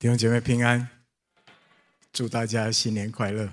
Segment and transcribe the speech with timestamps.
[0.00, 0.88] 弟兄姐妹平安，
[2.10, 3.52] 祝大家新年快乐。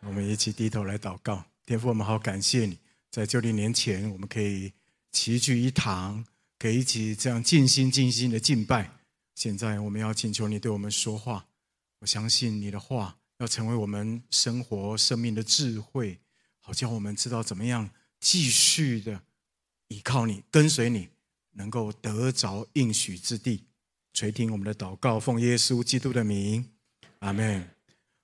[0.00, 2.78] 我们一起低头来祷告，天父，我们好感谢你，
[3.10, 4.72] 在旧历年前，我们可以
[5.12, 6.24] 齐聚一堂，
[6.58, 8.98] 可以一起这样尽心尽心的敬拜。
[9.34, 11.48] 现在我们要请求你对我们说话，
[11.98, 16.18] 我相信你的话要成为我们生活生命的智慧，
[16.60, 19.20] 好叫我们知道怎么样继续的
[19.88, 21.10] 依靠你，跟随你，
[21.52, 23.67] 能够得着应许之地。
[24.12, 26.64] 垂听我们的祷告，奉耶稣基督的名，
[27.20, 27.68] 阿门。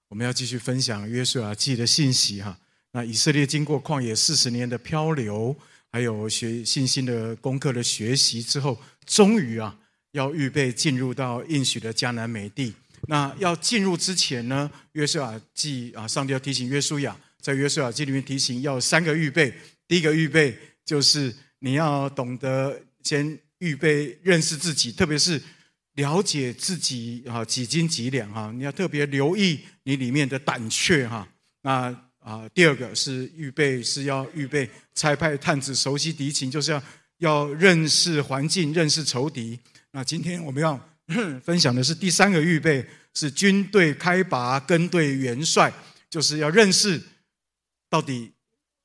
[0.08, 2.58] 我们要继续分享约书亚记的信息哈。
[2.92, 5.56] 那以色列经过旷野四十年的漂流，
[5.90, 9.76] 还有学信心的功课的学习之后，终于啊，
[10.12, 12.74] 要预备进入到应许的迦南美地。
[13.08, 19.52] 那要进入之前呢，约书亚记啊，上帝要提醒约书亚，在约书亚记里面提醒要三个预备。
[19.86, 25.40] 第一个预备就是你要懂得先预备认识自己，特别是。
[25.94, 28.52] 了解自己啊，几斤几两哈？
[28.54, 31.26] 你要特别留意你里面的胆怯哈。
[31.62, 36.82] 那啊，第二个是预备，是要预备差派探子，熟悉敌情，就是要
[37.18, 39.58] 要认识环境，认识仇敌。
[39.92, 40.80] 那今天我们要
[41.42, 45.72] 分享的是第三个预备，是军队开拔，跟对元帅，
[46.10, 47.00] 就是要认识
[47.88, 48.32] 到底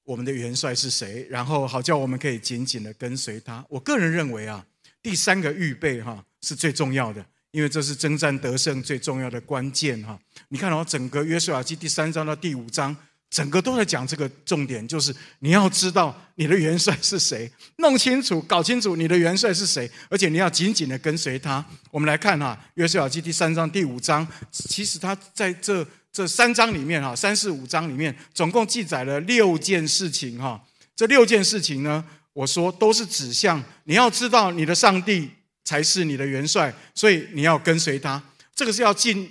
[0.04, 3.66] 我们的元帅是谁，然后好叫我们可以紧紧的跟随他。
[3.70, 4.66] 我个人认为啊，
[5.02, 6.24] 第三个预备哈。
[6.42, 10.18] 是最重要的，因为这是征战得胜最重要的关键哈。
[10.48, 12.96] 你看哦，整个约书亚记第三章到第五章，
[13.30, 21.64] 整个都在讲这个重点，就是你要知道你的元帅是谁，弄清楚、搞清楚你的元帅是谁，而且你要紧紧的跟随他。
[21.92, 30.64] 我们来看哈，约书亚记第三章、第五章，其实他在这这三章里面哈，三四五章里面，总共记载了六件事情哈。
[30.96, 32.04] 这六件事情呢，
[32.40, 35.30] 我说都是指向你要知道你的上帝。
[35.66, 38.20] 才是你的元帅，所以你要跟随他。
[38.56, 39.30] 这个是要进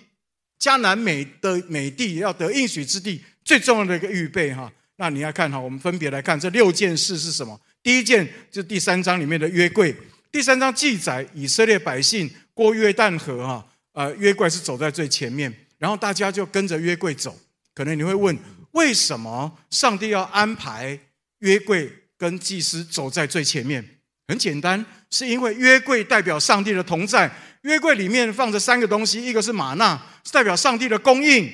[0.61, 4.71] 迦南美的美地，要得应许之地最重要的一个预备哈。
[4.97, 7.61] 那你要看哈，我们分别来看这六件事是什么。
[7.83, 9.93] 第一件就是第三章里面的约柜。
[10.31, 17.37] 第三章记载以色列百姓过约旦河哈，呃，约柜是走在最前面，然后大家就跟着约柜走。
[17.75, 18.39] 可能你会问，
[18.73, 20.97] 为什么上帝要安排
[21.41, 23.83] 约柜跟祭司走在最前面？
[24.27, 27.33] 很简单，是因为约柜代表上帝的同在。
[27.63, 31.49] 约柜里面放着三个东西，一个是玛纳，是代表上帝的供应；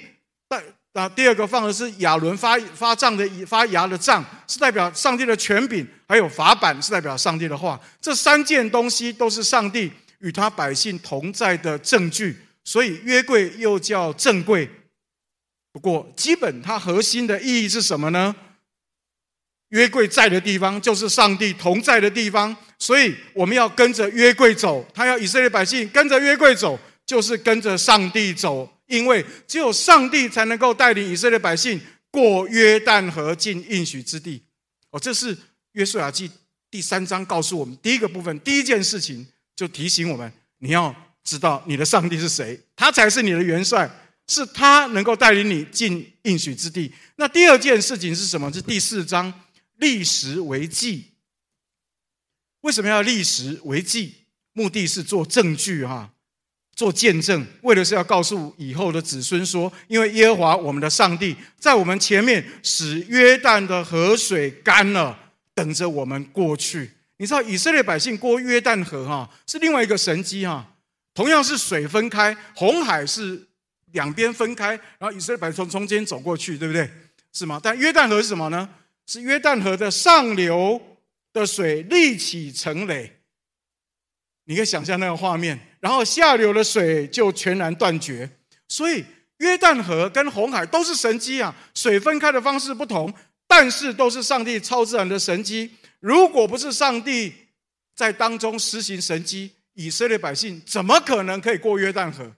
[0.48, 0.60] 代
[0.92, 7.80] 啊，第二个放的是亚伦发发杖的发芽的杖，是代表上帝的权柄；还有法版，是代表上帝的话。
[8.00, 14.68] 这三件东西都是上帝与他百姓同在的证据，所以约柜又叫正柜。
[15.72, 18.34] 不过，基本它核心的意义是什么呢？
[19.74, 24.88] 约柜在的地方，就是上帝同在的地方，所以我们要跟着约柜走。
[24.94, 31.80] 他要以色列百姓跟着约柜走，就是跟着上帝走，因为只有上帝才能够带领以色列百姓
[32.12, 34.40] 过约旦河进应许之地。
[34.90, 35.36] 哦，这是
[35.72, 36.30] 约书亚记
[36.70, 43.90] 第三章告诉我们第一个部分，第一件事情就提醒我们：你要知道你的上帝是谁，他才是你的元帅，
[44.28, 46.92] 是他能够带领你进应许之地。
[47.16, 48.52] 那第二件事情是什么？
[48.52, 49.34] 是第四章。
[49.76, 51.12] 立时为记，
[52.60, 54.14] 为什么要立时为记？
[54.52, 56.12] 目的是做证据哈，
[56.76, 66.92] 做见证，为的是要告诉以后的子孙说，因为耶和华我们的上帝在我们前面使约旦的河水干了，等着我们过去。
[67.16, 70.76] 你知道以色列百姓过约旦河哈，是另外一个神迹哈。
[71.14, 73.48] 同样是水分开，红海是
[73.92, 76.88] 两边分开，然后以色列百姓从中间走过去，对不对？
[77.32, 77.60] 是吗？
[77.60, 78.68] 但约旦河是什么呢？
[79.06, 80.80] 是约旦河的上流
[81.32, 83.12] 的水立起成垒，
[84.44, 88.30] 你可以想象那个画面，然后下流的水就全然断绝。
[88.68, 89.04] 所以
[89.38, 93.12] 约旦河跟红海都是神迹啊，水分开的方式不同，
[93.46, 95.70] 但是都是上帝超自然的神迹。
[96.00, 97.32] 如果不是上帝
[97.94, 102.34] 在当中施行神迹，以色列百姓怎么可能可以过约旦河？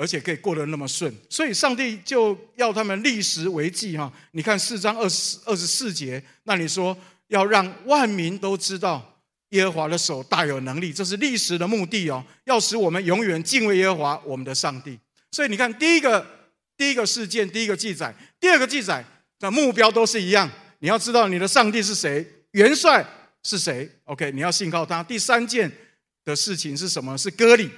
[0.00, 4.10] 而且可以过得那么顺，所以上帝就要他们立时为记哈。
[4.32, 9.20] 你看四章二十二十四节，那你说要让万民都知道
[9.50, 14.98] 耶和华的手大有能力，这是立时的目的哦，要使我们永远敬畏耶和华我们的上帝。
[15.32, 16.26] 所以你看，第一个
[16.78, 19.04] 第一个事件，第一个记载，第二个记载
[19.38, 23.06] 的目标都是一样，你要知道你的上帝是谁，元帅
[23.42, 23.86] 是谁。
[24.04, 25.02] OK，你要信靠他。
[25.02, 25.70] 第三件
[26.24, 27.18] 的事情是什么？
[27.18, 27.68] 是割礼。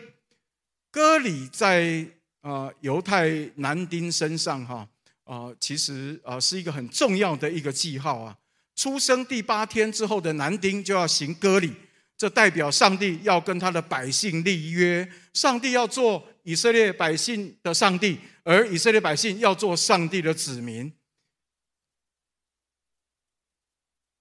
[0.93, 2.07] 割礼在
[2.43, 4.87] 啊犹太男丁身上哈
[5.25, 8.39] 啊，其实啊是一个很重要的一个记号啊。
[8.77, 11.75] 出生第八天之后的男丁就要行割礼，
[12.17, 20.93] 这代表上帝要跟他的百姓立约，上帝要做以色列百姓的上帝，而以色列百姓要做上帝的子民。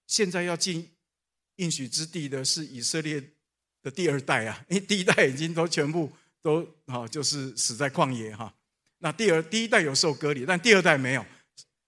[0.06, 0.90] 现在要进
[1.56, 3.22] 应许之地的是以色列
[3.82, 8.52] 的第二代啊，因为第一代已经都全部都啊，就是死在旷野哈。
[8.98, 11.24] 那第二第一代有受割礼，但第二代没有。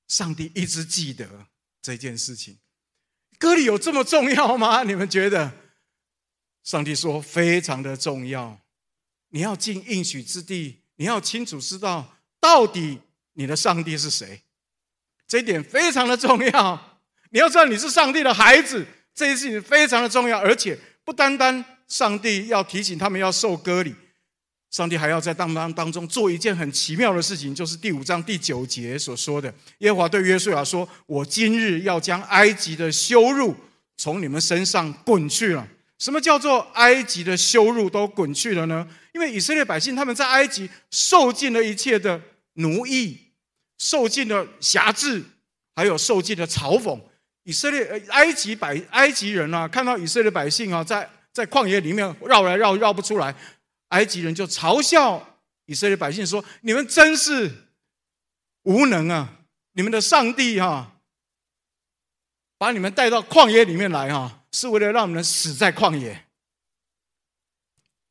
[0.07, 1.47] 上帝一直记得
[1.81, 2.59] 这件事情，
[3.39, 4.83] 割礼有这么重要吗？
[4.83, 5.53] 你们觉得？
[6.63, 8.61] 上帝说非常的重要。
[9.31, 13.01] 你要进应许之地，你要清楚知道到底
[13.33, 14.43] 你的上帝是谁，
[15.27, 17.01] 这一点非常的重要。
[17.31, 23.95] 你要知道你是上帝的孩子，这件事情非常的重要，而且不单单上帝要提醒他们要受割礼。
[24.75, 33.55] 上帝还要在当当当中做一件很奇妙的事情，就是第五章第九节所说的：耶和华对约书亚说：“我今日要将埃及的羞辱
[33.97, 35.65] 从你们身上滚去了。”
[36.01, 38.85] 什么叫做埃及的羞辱都滚去了呢？
[39.13, 42.21] 因为以色列百姓他们在埃及受尽了一切的
[42.55, 43.17] 奴役，
[43.79, 45.23] 受尽了辖制，
[45.77, 46.99] 还有受尽了嘲讽。
[47.45, 53.33] 以色列埃及百埃及人啊，看到以色列百姓啊，在在旷野里面绕来绕绕不出来。
[53.95, 57.69] 埃及人就嘲笑以色列百姓说：“你们真是
[58.65, 59.47] 无能啊！
[59.75, 61.01] 你们的上帝哈，
[62.59, 66.27] 把你们带到旷野里面来哈，是为了让你们死在旷野。”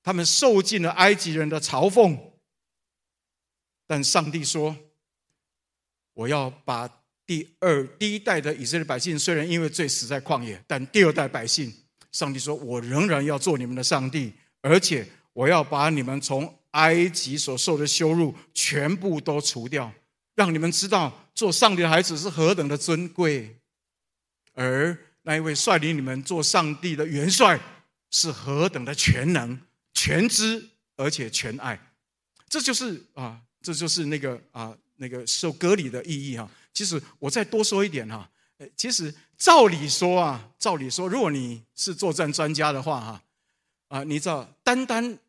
[0.01, 2.17] 他们受尽了埃及人的嘲讽，
[3.85, 4.77] 但上帝说
[6.15, 11.73] ：“我要把第二第一代的以色列百姓，虽然因为罪死在旷野，但第二代百姓，
[12.13, 19.91] 上帝说我仍然要做你们的上帝，而且。”我要把你们从埃及所受的羞辱全部都除掉，
[20.35, 23.55] 让你们知道做上帝的孩子是何等的尊贵，
[24.53, 27.59] 而那一位率领你们做上帝的元帅
[28.09, 29.59] 是何等的全能、
[29.93, 31.79] 全知而且全爱。
[32.49, 36.49] 这就是啊，这就是那个啊那个受割礼的意义哈。
[36.73, 38.27] 其实我再多说一点哈，
[38.57, 43.23] 呃其实照理说啊，照理说，如果你是作战专家的话哈，
[43.89, 45.19] 啊，你知道单单。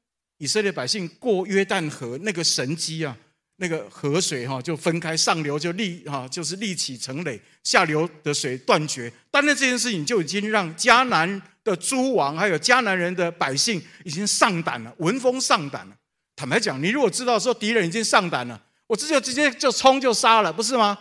[0.45, 3.17] 以色列百姓过约旦河那个神迹啊，
[3.57, 9.11] 那个河水哈就分开，上流就立哈就是立起成垒，下流的水断绝。
[9.31, 15.97] 但是这件事情就已经让迦南的诸王还有迦南人的百姓已经上胆了，闻风丧胆了。
[16.37, 20.99] 坦白讲，你如果知道说敌人已经上胆了，我这就直接就冲就杀了，不是吗？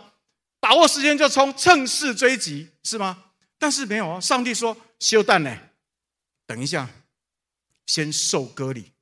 [0.61, 3.25] 把握时间就冲，趁势追击，是吗？
[3.59, 5.53] 但是没有啊，上帝说休战呢，
[6.47, 6.89] 等一下，
[7.85, 8.92] 先受割礼。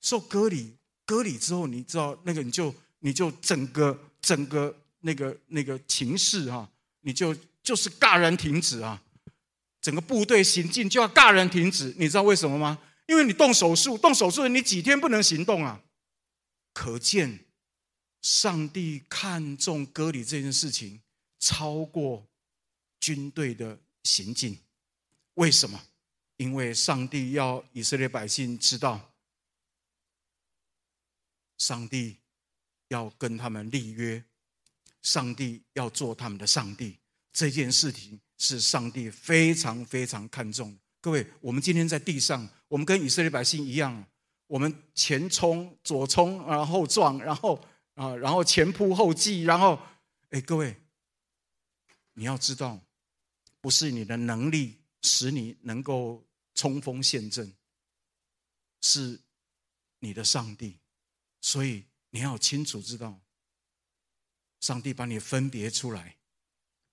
[0.00, 6.68] 受割礼，割礼之后，你知道那个你就你就整个整个那个那个情势哈，
[7.00, 9.02] 你就就是戛然停止啊，
[9.80, 12.78] 整个部队行进就要戛然停止，你知道为什么吗？
[13.06, 15.82] 因为你动手术，动手术你几天不能行动啊，
[16.72, 17.40] 可见
[18.22, 21.00] 上帝看重割礼这件事情
[21.38, 22.26] 超过
[23.00, 24.58] 军队的行进，
[25.34, 25.82] 为什么？
[26.36, 29.09] 因为上帝要以色列百姓知道。
[31.60, 32.16] 上帝
[32.88, 34.24] 要跟他们立约，
[35.02, 36.98] 上帝要做他们的上帝，
[37.32, 40.78] 这件事情是上帝非常非常看重的。
[41.02, 44.04] 各位，我们今天在地上，我们跟以色列百姓一样，
[44.46, 47.62] 我们前冲、左冲，然后撞，然后
[47.94, 49.78] 啊，然后前仆后继，然后，
[50.30, 50.74] 哎，各位，
[52.14, 52.80] 你要知道，
[53.60, 57.52] 不是你的能力使你能够冲锋陷阵，
[58.80, 59.20] 是
[59.98, 60.79] 你的上帝。
[61.40, 63.20] 所以你要清楚知道，
[64.60, 66.16] 上帝把你分别出来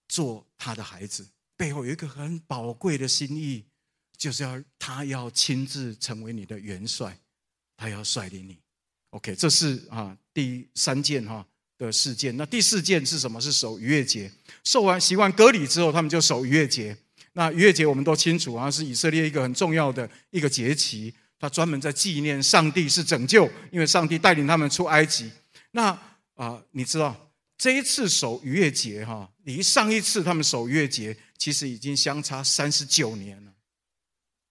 [0.07, 3.65] 做他的孩子，背后有一个很宝贵的心意，
[4.17, 7.19] 就是要他要亲自成为你的元帅，
[7.75, 8.57] 他要率领你。
[9.11, 11.45] OK，这是啊第三件哈
[11.77, 12.35] 的事件。
[12.37, 13.39] 那第四件是什么？
[13.41, 14.31] 是守逾越节。
[14.63, 16.95] 受完习惯割礼之后，他们就守逾越节。
[17.33, 21.13] 那逾越节我们都清楚啊，是以色列一个很重要的一个节期。
[21.39, 25.31] 他专门在纪念上帝是拯救，因为上帝带领他们出埃及。
[25.71, 25.97] 那
[26.35, 33.53] 啊、你知道这一次守逾越节哈，离上一次他们守逾越节其实已经相差三十九年了。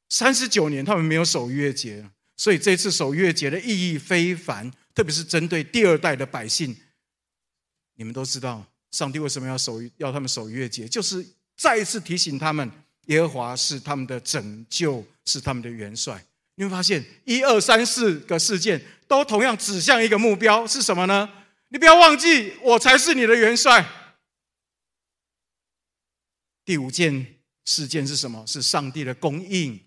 [0.09, 6.77] 三十九年他们没有守逾越节，所以这次守逾越节的意义非凡，特别是针对第二代的百姓。
[7.95, 11.25] 你们都知道，上帝为什么要守要他们守逾越节，就是
[11.57, 12.71] 再一次提醒他们，
[13.07, 16.25] 耶和华是他们的拯救，是他们的元帅。
[16.57, 21.29] 你会发现，一二三四个事件都同样指向一个目标，是什么呢？
[21.69, 23.87] 你不要忘记，我才是你的元帅。
[26.65, 28.45] 第五件事件是什么？
[28.47, 29.81] 是上帝的供应。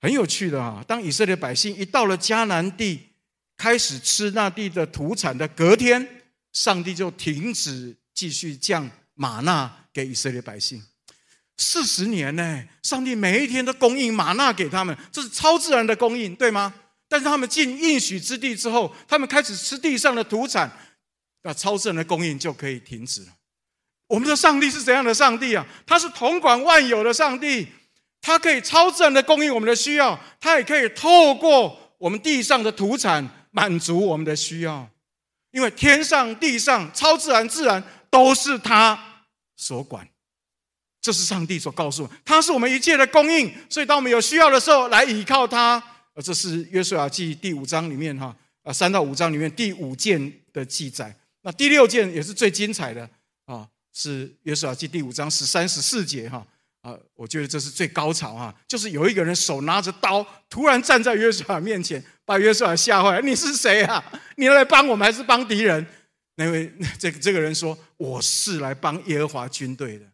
[0.00, 3.10] 很有趣的啊，当以色列百姓一到了迦南地，
[3.56, 10.82] 开始吃那地的土产的隔天，上帝就停止继续降玛纳给以色列百姓。
[11.60, 16.72] 四十年呢，上帝每一天都供应玛纳给他们，这是超自然的供应，对吗？
[17.06, 20.70] 但是他们进应许之地之后，他们开始吃地上的土产，
[21.42, 23.28] 那超自然的供应就可以停止了。
[24.06, 25.66] 我们的上帝是怎样的上帝啊？
[25.86, 27.68] 他是统管万有的上帝，
[28.22, 34.88] 他可以超自然的供应我们的需要，他也可以透过我们地上的土产满足我们的需要，
[35.50, 39.26] 因为天上地上超自然自然都是他
[39.56, 40.08] 所管。
[41.00, 45.82] 这是上帝所告诉我，他是我们一切的供应，所以当我们有需要的时候，来倚靠他。
[46.14, 51.14] 而这是约书亚记第五章里面哈啊三到五章里面第五件的记载。
[51.42, 53.08] 那第六件也是最精彩的
[53.46, 56.44] 啊，是约书亚记第五章十三十四节哈
[56.82, 63.22] 啊，我觉得这是最高潮哈，就是有一个人手拿着刀，突然站在约书亚面前，把约书亚吓坏了。
[63.22, 64.04] 你是谁啊？
[64.36, 65.86] 你来帮我们还是帮敌人？
[66.34, 70.04] 那位 这这个人说：“我是来帮耶和华军队的。”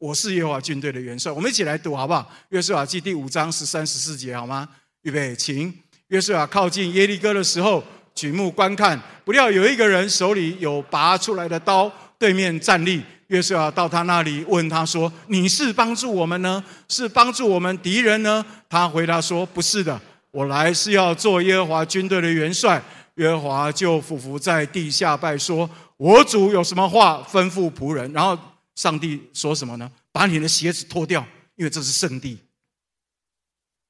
[0.00, 2.26] 我是耶和华军队的元帅，我们一起来读好不好？
[2.48, 4.66] 约书亚记第五章十三十四节，好吗？
[5.02, 5.70] 预备，请。
[6.08, 13.02] 约书亚靠近耶利哥的时候，举目观看，不料有一个人手里有拔出来的刀，对面站立。
[13.26, 22.82] 约书亚到他那里，问他说：“你是帮助我们呢，是帮助我们敌人呢？”他回答说：“不是的，我来是要做耶和华军队的元帅。”
[23.16, 28.38] 约和华就俯伏在地下拜说：“我主有什么话吩咐仆人？”然后。
[28.80, 29.92] 上帝说什么呢？
[30.10, 31.22] 把你的鞋子脱掉，
[31.56, 32.38] 因为这是圣地。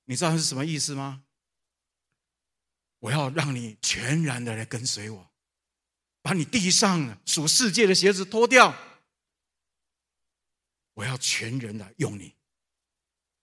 [0.06, 1.23] 你知道是什么意思吗？
[2.99, 5.30] 我要让你全然的来跟随我，
[6.23, 8.76] 把你地上属世界的鞋子脱掉。
[10.94, 12.35] 我要全人的用你，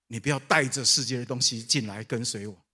[0.07, 2.65] 你不要带着世界的东西进来跟随我，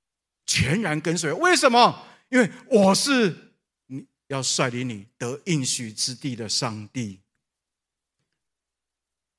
[0.47, 1.31] 全然跟随。
[1.31, 2.07] 为什么？
[2.29, 3.53] 因为我是
[3.85, 7.19] 你要率领你得应许之地的上帝。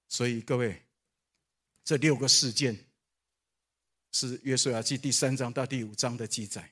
[0.09, 0.83] 所以各位，
[1.85, 2.77] 这六个事件
[4.13, 6.71] 是约书亚记第三章到第五章的记载。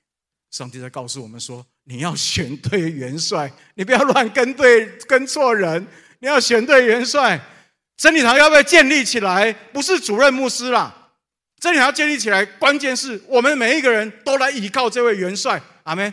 [0.51, 5.87] 上帝在告诉我们说：你要选对元帅，你不要乱跟对跟错人。
[6.19, 7.41] 你要选对元帅。
[7.97, 9.53] 真理堂要不要建立起来？
[9.53, 11.13] 不是主任牧师啦，
[11.59, 15.61] 真理堂建立起来，关键是我们每一个人都来依靠这位元帅。
[15.85, 16.13] 阿门。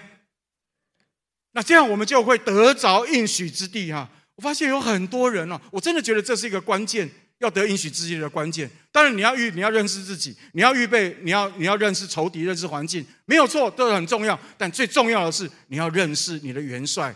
[1.51, 4.09] 那这样我们就会得着应许之地哈。
[4.39, 8.71] 我发现有很多人哦，我真的觉得这是一个关键，要得应许之地的关键。
[8.89, 14.39] 当然，你要预，你要认识自己，你要预备，你要你要认识仇敌，认识环境，没有错，都很重要。
[14.57, 17.13] 但最重要的是，你要认识你的元帅，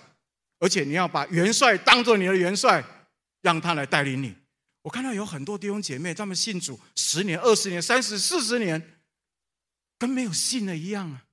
[0.60, 2.84] 而且你要把元帅当做你的元帅，
[3.42, 4.36] 让他来带领你。
[4.82, 9.00] 我看到有很多弟兄姐妹，他们信主十年、二十年、三十、四十年，
[9.98, 11.24] 跟没有信的一样啊。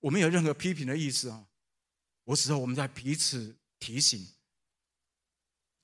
[0.00, 1.44] 我没有任何批评的意思啊，
[2.24, 4.26] 我只是我们在彼此提醒。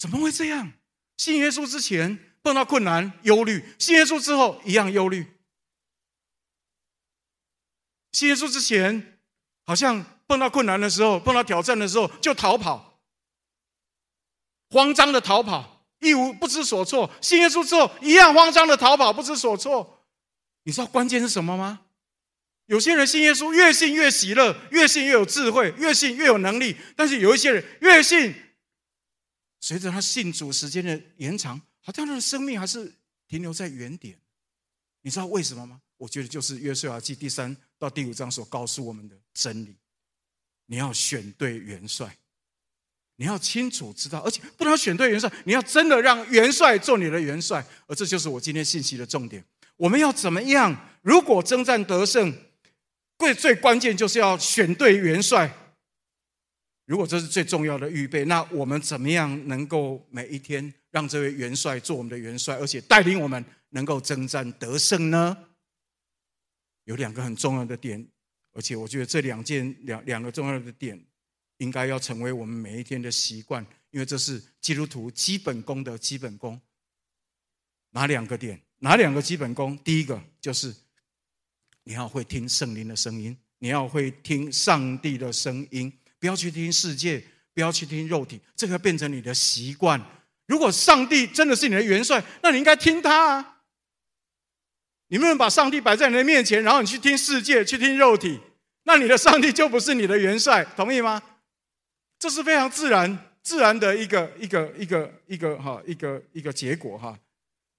[0.02, 0.72] 怎么会这样？
[1.16, 5.24] 信耶稣之前碰到困难忧虑，信耶稣之后一样忧虑。
[8.10, 9.20] 信耶稣之前
[9.64, 13.00] 好像碰到困难的时候，碰到挑战的时候就逃跑，
[14.70, 17.08] 慌张的逃跑，一无不知所措。
[17.20, 20.04] 信耶稣之后一样慌张的逃跑，不知所措。
[20.64, 21.82] 你知道关键是什么吗？
[22.66, 26.76] 有些人信耶稣越信越喜乐，越信越有智慧，越信越有能力。
[26.96, 28.34] 但是有一些人越信。
[29.62, 32.92] 随着他信主时间的延长，好像他的生命还是
[33.28, 34.18] 停留在原点。
[35.02, 35.80] 你知道为什么吗？
[35.96, 39.76] 我觉得就是约瑟亚记第三到第五章所告诉我们的真理。
[40.66, 42.18] 你要选对元帅，
[43.16, 47.64] 你要清楚知道，而且不能选对元帅，你要真的让元帅做你的元帅。
[47.86, 49.44] 而这就是我今天信息的重点。
[49.76, 50.76] 我们要怎么样？
[51.02, 52.36] 如果征战得胜，
[53.16, 55.56] 最最关键就是要选对元帅。
[56.84, 65.36] 如果这是最重要的预备，那我们怎么样能够每一天让这位元帅做我们的元帅，而且带领我们能够征战得胜呢？
[66.84, 68.04] 有两个很重要的点，
[68.52, 71.00] 而且我觉得这两件两两个重要的点，
[71.58, 76.60] 应该要成为我们每一天的习惯，因为这是基督徒基本功的基本功。
[77.90, 78.60] 哪两个点？
[78.80, 79.78] 哪两个基本功？
[79.78, 80.74] 第一个就是
[81.84, 85.92] 你要会听圣灵的声音，你要会听上帝的声音。
[86.22, 87.20] 不要去听世界，
[87.52, 90.00] 不要去听肉体，这个变成你的习惯。
[90.46, 93.56] 如果上帝真的是你的元帅，那你应该听他啊。
[95.08, 98.38] 你不能把上帝摆在你的面前，然后你去听世界，去听肉体，
[98.84, 101.20] 那你的上帝就不是你的元帅，同意吗？
[102.20, 107.18] 这是非常自然、自然的一个、一个、一个、一个哈、一个一个结果哈。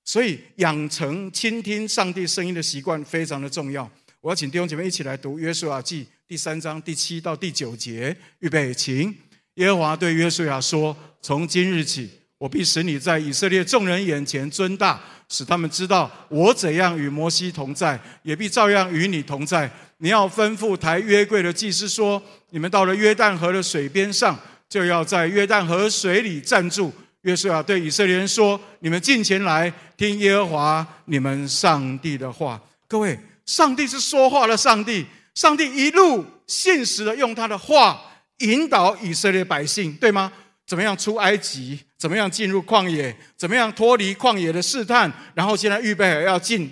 [0.03, 3.89] 所以养成倾听上帝声音的习惯非常的重要。
[4.19, 8.17] 我要请弟兄姐妹一起来读《约书亚记》第三章第七到第九节。
[8.39, 9.15] 预备，请。
[9.53, 12.09] 耶和华对约书亚说：“从今日起，
[12.39, 14.99] 我必使你在以色列众人眼前尊大，
[15.29, 19.69] 使他们知道我怎样与摩西同在，也必照样与你同在。
[19.99, 24.35] 你要吩咐抬约柜的祭司说：你们到了约旦河的水边上，
[24.67, 26.91] 就要在约旦河水里站住。
[27.21, 32.59] 约书亚对以色列人说：你们进前来听耶和华你们上帝的话。
[32.87, 38.09] 各位，上帝是说话的上帝，上帝一路信实的用他的话。”
[38.39, 40.33] 引导以色列百姓，对吗？
[40.65, 41.79] 怎么样出埃及？
[41.97, 43.15] 怎么样进入旷野？
[43.37, 45.09] 怎么样脱离旷野的试探？
[45.33, 46.69] 然后现在预备要进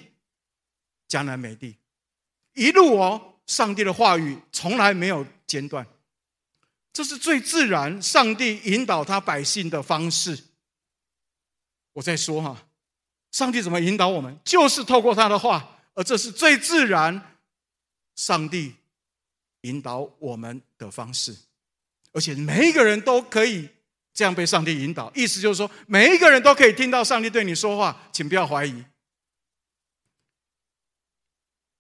[1.08, 1.78] 迦南美地，
[2.56, 5.86] 一路哦，上帝的话语从来没有间断，
[6.92, 10.38] 这是最自然，上帝引导他百姓的方式。
[11.94, 12.58] 我在说哈，
[13.32, 14.38] 上帝怎么引导我们？
[14.44, 17.31] 就是透过他的话，而这是最自然，
[18.22, 18.76] 上帝
[19.62, 21.36] 引导我们的方式。
[22.12, 23.68] 而且每一个人都可以
[24.14, 28.84] 这样被上帝引导，意思就是说，每一个人都可以听到上帝对你说话，请不要怀疑。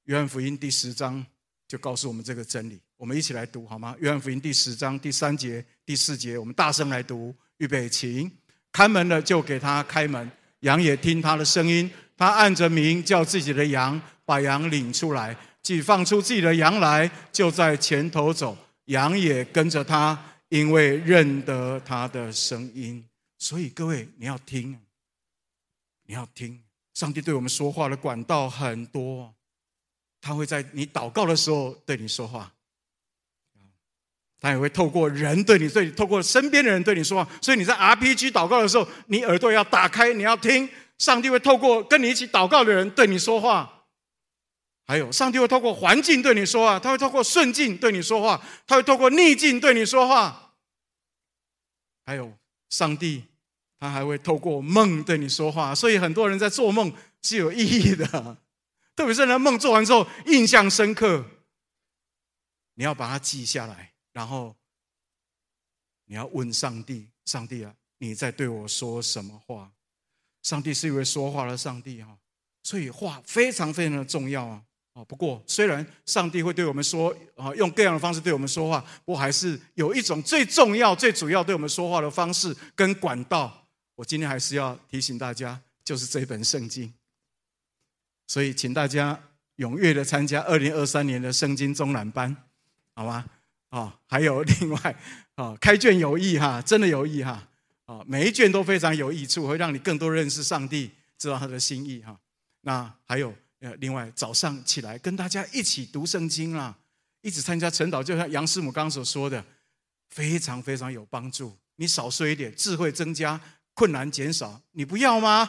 [0.06, 1.24] 约翰福音第十章
[1.68, 3.96] 就告诉我们这个真理，我们一起来读好吗？
[4.00, 8.32] 约翰福音第十章第三节、第四节，我们大声来读，预备，请。
[8.72, 10.32] 看门的就给他开门，
[10.62, 18.58] 羊也听他的声音，他按着名叫自己的羊，把羊领出来，既放出自己的羊来，就在前头走。
[18.86, 20.18] 羊也跟着他，
[20.50, 23.06] 因为认得他的声音。
[23.38, 24.78] 所以各位，你要听，
[26.06, 26.62] 你要听。
[26.94, 29.34] 上帝对我们说话的管道很多，
[30.20, 32.52] 他会在你祷告的时候对你说话，
[34.40, 37.32] 他也会透过人对你，对你透过身边的人对你说话。
[37.42, 40.68] 所以你在 RPG 祷告的时候，你耳朵要打开，你要听。
[40.98, 43.81] 上帝会透过跟你一起祷告的人对你说话。
[44.86, 50.56] 还有，上帝会透过环境对你说话，他会透过顺境对你说话，他会透过逆境对你说话。
[52.06, 52.38] 还有，
[52.70, 53.24] 上帝
[53.80, 55.74] 他还会透过梦对你说话。
[55.74, 58.38] 所以很多人在做梦是有意义的，
[58.96, 61.24] 特别是那梦做完之后印象深刻，
[62.74, 64.56] 你要把它记下来，然后
[66.06, 69.72] 你要问上帝：上帝啊，你在对我说什么话？
[70.42, 72.18] 上帝是一位说话的上帝哈，
[72.64, 74.64] 所以话非常非常的重要啊。
[74.94, 83.66] 啊，不过虽然上帝会对我们说啊，用各样的方式对我们说话，不过还是有一种最重要、最主要对我们说话的方式跟管道。
[83.96, 86.94] 我今天还是要提醒大家，就是这本圣经。
[88.28, 89.18] 所以，请大家
[89.58, 92.36] 踊跃的参加二零二三年的圣经中览班，
[92.94, 93.26] 好吗？
[93.70, 94.96] 啊，还有另外
[95.36, 97.48] 啊，开卷有益哈，真的有益哈。
[97.86, 102.20] 啊，每一卷都非常有益处，会让你更多认识上帝，知道他的心意哈。
[102.62, 103.34] 那还有。
[103.62, 106.78] 呃，另外早上起来跟大家一起读圣经啊，
[107.22, 109.46] 一起参加晨祷，就像杨师母刚刚所说的，
[110.10, 111.56] 非常非常有帮助。
[111.76, 113.40] 你少睡一点，智慧增加，
[113.76, 115.48] 困难减少，你不要吗？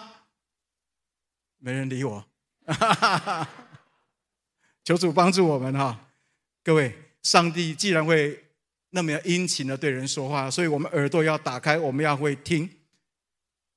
[1.57, 2.27] 没人理我，
[4.85, 6.11] 求主帮助我们哈。
[6.62, 8.44] 各位，上帝既然会
[8.90, 12.68] 那么殷勤的对人说话，所以我们耳朵要打开，我们要会听。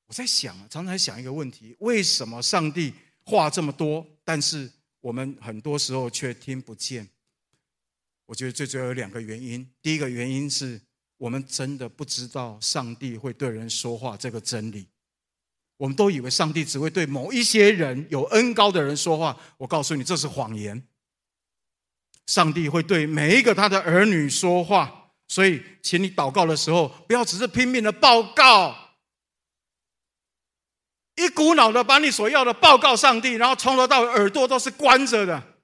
[0.08, 2.94] 我在想啊，常常在想一个问题：为什么上帝
[3.24, 4.06] 话这么多？
[4.26, 7.08] 但是我们很多时候却听不见。
[8.26, 9.66] 我觉得最主要有两个原因。
[9.82, 10.82] 第一个原因是
[11.18, 14.88] 我们真的不知道上帝会对人说话这个真理。
[15.78, 19.38] 我们都以为上帝只会对某一些人有恩高的人说话。
[19.58, 20.82] 我告诉你，这是谎言。
[22.26, 25.12] 上帝会对每一个他的儿女说话。
[25.28, 28.85] 所以，请你祷告的时候，不要只是拼命的报告。
[31.16, 35.62] 一股脑的把你所要的报告上帝，然后从头到尾耳朵都是关着的，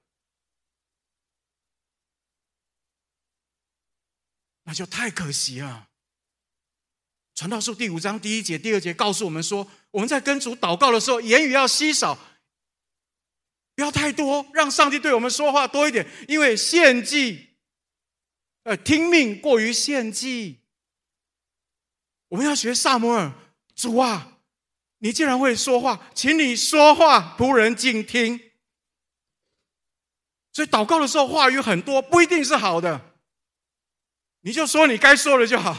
[4.64, 5.88] 那就太可惜了。
[7.34, 12.14] 传道书第五章第一节、第二节告诉我们说，我们在跟主祷告的时候，言语要稀少，
[13.74, 16.06] 不要太多，让上帝对我们说话多一点。
[16.28, 17.56] 因为献祭，
[18.62, 20.60] 呃，听命过于献祭。
[22.28, 23.32] 我们要学撒摩尔，
[23.74, 24.31] 主啊。
[25.02, 28.38] 你既然会说话，请你说话，仆人静听。
[30.52, 33.16] 所以祷告的时候话语很多，不一定是好的。
[34.42, 35.76] 你就说你该说的就好，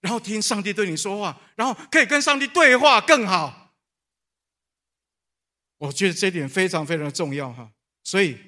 [0.00, 3.74] 然后听上帝对你说话，然后可以跟上帝对话更好。
[5.76, 7.70] 我觉得这点非常非常的重要哈。
[8.04, 8.38] 所以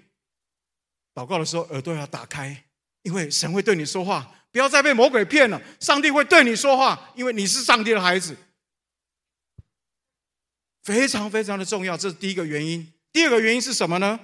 [1.12, 2.64] 祷告的时候耳朵要打开，
[3.02, 5.60] 因为神会对你说话，不要再被魔鬼骗了。
[5.80, 8.34] 上帝会对你说话，因为你是上帝的孩子。
[10.88, 12.90] 非常非常的重要，这是第一个原因。
[13.12, 14.18] 第二个原因是什么呢？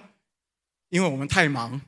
[0.89, 1.79] 因为我们太忙，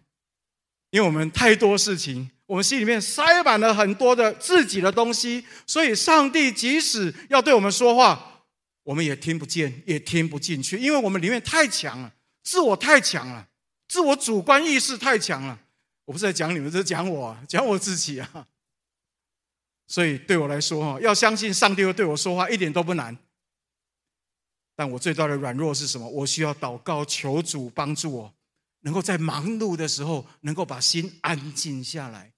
[0.90, 8.44] 因为我们太多事情，我们心里面塞满了很多的自己的东西，所以上帝即使要对我们说话，
[8.82, 12.12] 我们也听不见，也听不进去，因为我们里面太强了，
[12.42, 13.48] 自我太强了，
[13.88, 15.58] 自我主观意识太强了。
[16.04, 18.46] 我不是在讲你们，这是讲我，讲我自己啊。
[19.86, 23.16] 所以对我来说，哈，要相信上帝会对我说话，一点都不难。
[24.76, 26.08] 但我最大的软弱是什么？
[26.08, 28.34] 我需要祷告，求主帮助我，
[28.82, 32.32] 能够在忙碌的时候，能够把心安静下来，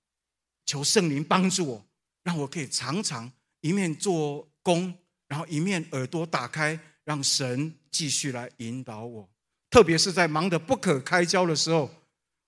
[0.64, 1.86] 求圣灵帮助我，
[2.22, 4.94] 让我可以常常一面做工，
[5.26, 9.28] 然后一面耳朵打开，让神继续来引导我。
[9.68, 11.90] 特别是在忙得不可开交的时候，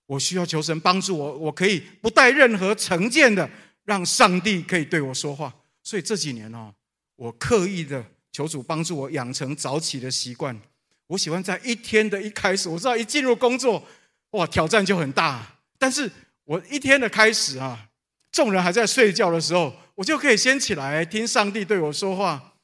[0.07, 3.49] 我需要求神帮助我，我可以不带任何成见的。
[3.83, 5.51] 让上帝可以对我说话，
[5.81, 6.71] 所以这几年哦，
[7.15, 10.59] 我刻意的求主帮助我养成早起的习惯。
[11.07, 13.85] 我喜欢在一天的一开始，我知道一进入工作，
[14.31, 15.59] 哇，挑战就很大。
[15.77, 16.09] 但是
[16.45, 17.89] 我一天的开始啊，
[18.31, 22.55] 众人还在睡觉的时候，我就可以先起来听上帝对我说话。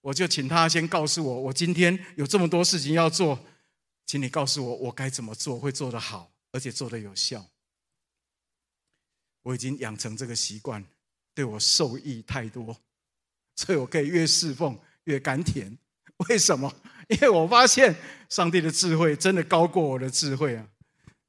[0.00, 3.38] 我就请他先告诉我，我今天有这么多事情要做，
[4.04, 7.46] 请你告诉我，我该怎么做会做得好，而且做得有效。
[9.42, 10.84] 我已经养成这个习惯，
[11.34, 12.76] 对我受益太多，
[13.54, 15.76] 所以我可以越侍奉越甘甜。
[16.28, 16.72] 为什么？
[17.08, 17.94] 因为我发现
[18.28, 20.66] 上帝的智慧真的高过我的智慧啊！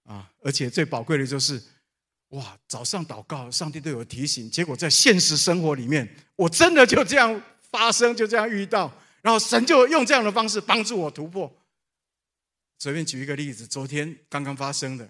[0.05, 1.61] 啊，而且最宝贵的就是，
[2.29, 11.51] 哇，早上祷告，上帝对我提醒，结果在现实生活里面，我真的就这样发生，就这样遇到，然后神就用这样的方式帮助我突破。
[12.77, 15.09] 随便举一个例子，昨天刚刚发生的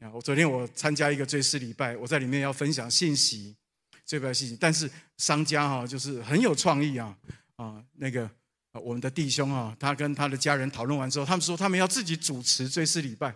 [0.00, 0.10] 啊。
[0.12, 3.56] 我昨天我参加一个追思礼拜，我在里面要分享信息，
[4.04, 4.56] 这个信息。
[4.60, 7.16] 但是商家哈就是很有创意啊
[7.58, 8.30] 啊，那个
[8.72, 13.34] 我们的弟兄啊，他跟他的家人讨论完之后，他们说他们要自己主持追思礼拜。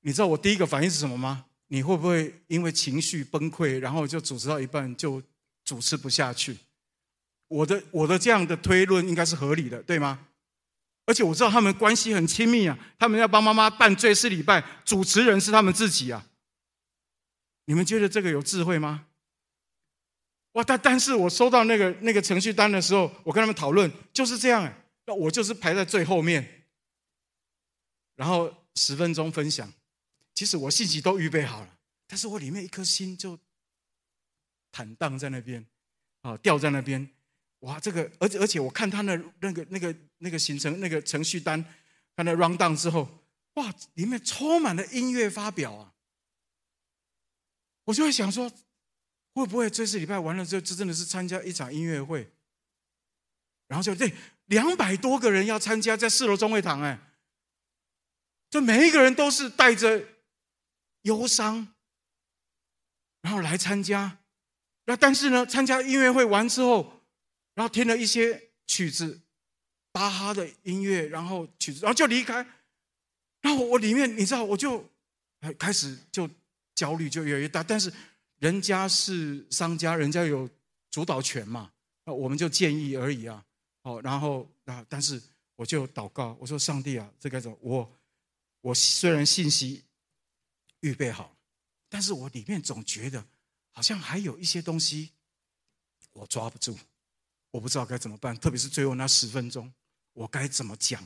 [0.00, 1.46] 你知道我第一个反应是什么吗？
[1.68, 5.22] 你会不会因为情绪崩溃，然后就主持到一半就
[5.64, 6.58] 主持不下去？
[7.46, 10.26] 我的我的这样的推论应该是合理的，对吗？
[11.06, 16.26] 而且我知道他们关系很亲密啊，他们要帮妈妈办追思礼拜，主持人是他们自己啊。
[17.66, 19.06] 你们觉得这个有智慧吗？
[20.52, 20.62] 哇！
[20.62, 24.72] 但但是我收到那个那个程序单的时候，我跟他们讨论就是这样，
[25.06, 26.64] 那我就是排在最后面，
[28.16, 29.72] 然后十分钟分享。
[30.34, 33.38] 其实我信息都预备好了，但是我里面一颗心就
[34.70, 35.64] 坦荡在那边，
[36.22, 37.08] 啊，吊在那边。
[37.60, 41.64] 哇，这个，而且而且，我看他的那个那个那个行程那个程序单，
[42.16, 43.08] 看他 run down 之后，
[43.54, 45.94] 哇，里面充满了音乐发表啊！
[47.84, 48.50] 我就会想说，
[49.34, 52.30] 会不会这次礼拜完了之后，这真的是参加一场音乐会？
[53.68, 54.12] 然后就对，
[54.46, 56.98] 两百多个人要参加，在四楼中会堂，哎，
[58.50, 60.04] 这每一个人都是带着
[61.02, 61.74] 忧伤，
[63.22, 64.18] 然后来参加。
[64.84, 66.98] 那但是呢，参加音乐会完之后。
[67.54, 69.20] 然后听了一些曲子，
[69.92, 72.36] 巴哈的音乐，然后曲子，然后就离开。
[73.42, 74.90] 然后我里面，你知道，我就
[75.58, 76.26] 开始就
[76.74, 77.62] 焦虑就越来越大。
[77.62, 77.92] 但是
[78.42, 80.50] 人家是商家，人家有
[80.90, 81.70] 主导权嘛，
[82.04, 83.44] 那我们就建议而已啊。
[83.84, 85.22] 好，然后啊，但是
[85.54, 87.56] 我就祷告，我说上帝啊，这该怎么？
[87.60, 87.92] 我
[88.60, 89.84] 我虽然信息
[90.80, 91.36] 预备好，
[91.88, 93.24] 但是我里面总觉得
[93.70, 95.12] 好像还有一些东西
[96.12, 96.76] 我抓不住。
[97.52, 99.72] 我不知道该怎么办，特别是最后那十分钟，
[100.14, 101.00] 我该怎么讲？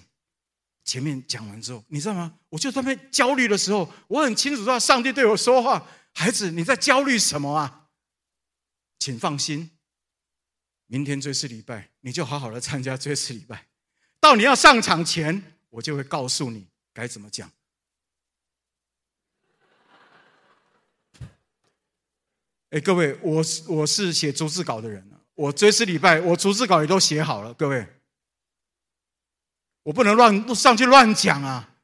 [0.84, 2.38] 前面讲完之后，你知道吗？
[2.48, 5.86] 我就在那边焦虑的时候，我很清楚知道上帝对我说话
[6.18, 7.88] ：“孩子，你在焦虑什么啊？
[8.98, 9.70] 请放心，
[10.86, 13.66] 明天追思礼拜，你就好好的参加追思礼拜。
[14.18, 17.52] 到你要上场前，我就会告诉你该怎么讲。”
[22.70, 25.06] 哎，各位，我是我是写逐字稿的人。
[25.34, 27.86] 我追思礼拜，我逐字稿也都写好了，各位，
[29.82, 31.74] 我不能乱上去乱讲啊。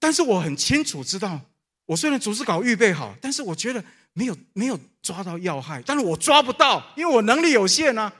[0.00, 1.40] 但是我很清楚知道，
[1.86, 8.12] 我虽然逐字稿预备好，但是我觉得没有没有抓到要害，但是我抓不到，因为我能力有限啊。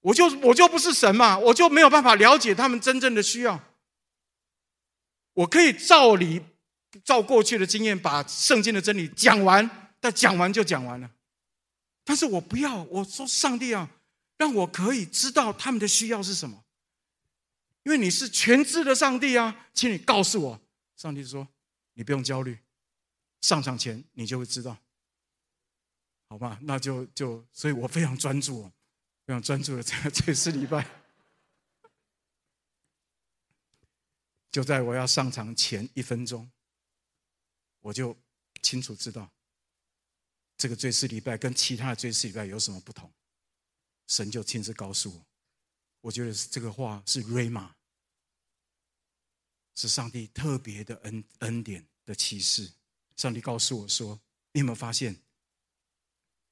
[0.00, 3.62] 我就我就不是神嘛，我就没有办法了解他们真正的需要。
[5.34, 6.42] 我可以照理
[7.04, 11.10] 照过去的经验，把圣经的真理讲完，但讲完就讲完了。
[12.02, 13.90] 但是我不要，我说上帝啊，
[14.38, 16.64] 让我可以知道他们的需要是什么，
[17.84, 20.60] 因为你是全知的上帝啊，请你告诉我。
[21.00, 21.48] 上帝说
[21.96, 22.58] ：“你不用焦虑，
[23.40, 24.76] 上场前你就会知道，
[26.28, 26.58] 好吧？
[26.60, 28.70] 那就就，所以我非常专注，
[29.24, 30.86] 非常专注的在追思礼拜。
[34.52, 36.52] 就在我要上场前一分钟，
[37.78, 38.14] 我就
[38.60, 39.32] 清楚知道
[40.58, 43.10] 这个追思礼拜跟其他的追思礼拜有什么不同。
[44.06, 45.26] 神就亲自告诉我，
[46.02, 47.74] 我觉得这个话是瑞玛，
[49.74, 52.72] 是上帝特别的恩恩典的启示。
[53.16, 54.20] 上帝告诉我说
[54.52, 55.16] ：“你有没有发现？”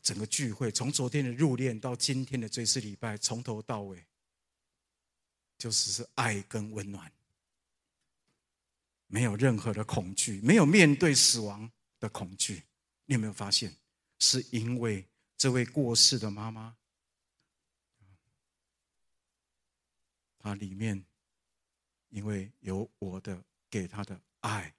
[0.02, 4.06] 整个聚会从昨天的入殓到今天的追思礼拜，从头到尾
[5.58, 7.12] 就是是爱跟温暖，
[9.06, 12.62] 没有任何的恐惧，没有面对死亡的恐惧。
[13.04, 13.76] 你有没有发现？
[14.18, 16.76] 是因为这位过世的妈妈，
[20.38, 21.04] 她里面
[22.10, 24.74] 因为有我的给她的爱，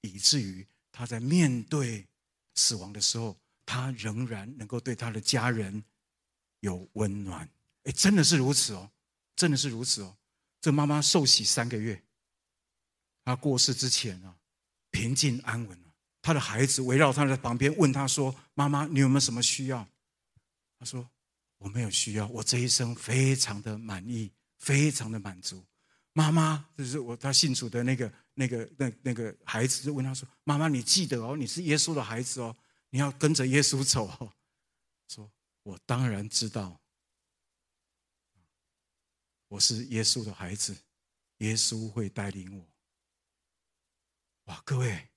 [0.00, 2.06] 以至于她在面对
[2.54, 3.36] 死亡的时候。
[3.70, 5.84] 他仍然能够对他的家人
[6.60, 7.46] 有温暖，
[7.82, 8.90] 哎，真的是如此哦，
[9.36, 10.16] 真的是如此哦。
[10.58, 12.02] 这妈妈受洗三个月，
[13.26, 14.34] 她过世之前啊，
[14.90, 15.78] 平静安稳。
[16.22, 19.86] 他的孩子围绕他的旁边，问他说：“妈妈，你有没有什么需要？”
[20.80, 21.06] 他说
[21.60, 25.62] ：“我没有需要，我这一生非常的满意，非常的满足。”
[26.18, 32.56] 妈妈，就是我他信主的那个那个那那个孩子，就问他说：“妈妈，你记得哦，你是耶稣的孩子哦。”
[32.90, 34.32] 你要跟着耶稣走哦，
[35.06, 35.30] 说
[35.62, 36.80] ：“我当然知道，
[39.46, 40.76] 我是耶稣的孩子，
[41.36, 42.68] 耶稣会带领我。”
[44.46, 45.08] 哇，各位，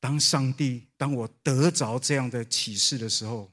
[0.00, 3.52] 当上帝当我得着这样的启示的时候，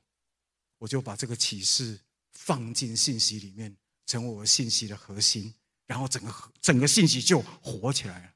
[0.79, 1.99] 我就把这个启示
[2.31, 5.53] 放进信息里面，成为我信息的核心，
[5.85, 8.33] 然后整个整个信息就活起来了，